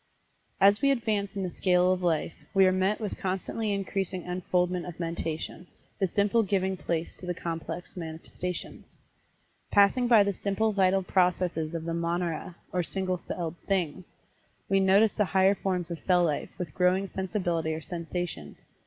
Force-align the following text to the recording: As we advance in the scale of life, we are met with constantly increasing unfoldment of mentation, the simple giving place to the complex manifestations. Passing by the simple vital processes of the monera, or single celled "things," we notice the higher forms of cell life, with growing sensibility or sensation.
As 0.59 0.81
we 0.81 0.89
advance 0.89 1.35
in 1.35 1.43
the 1.43 1.51
scale 1.51 1.91
of 1.93 2.01
life, 2.01 2.33
we 2.55 2.65
are 2.65 2.71
met 2.71 2.99
with 2.99 3.19
constantly 3.19 3.71
increasing 3.71 4.23
unfoldment 4.25 4.87
of 4.87 4.99
mentation, 4.99 5.67
the 5.99 6.07
simple 6.07 6.41
giving 6.41 6.75
place 6.75 7.15
to 7.17 7.27
the 7.27 7.35
complex 7.35 7.95
manifestations. 7.95 8.97
Passing 9.69 10.07
by 10.07 10.23
the 10.23 10.33
simple 10.33 10.71
vital 10.71 11.03
processes 11.03 11.75
of 11.75 11.85
the 11.85 11.91
monera, 11.93 12.55
or 12.73 12.81
single 12.81 13.17
celled 13.19 13.57
"things," 13.67 14.15
we 14.67 14.79
notice 14.79 15.13
the 15.13 15.25
higher 15.37 15.53
forms 15.53 15.91
of 15.91 15.99
cell 15.99 16.23
life, 16.23 16.49
with 16.57 16.73
growing 16.73 17.07
sensibility 17.07 17.71
or 17.71 17.81
sensation. 17.81 18.55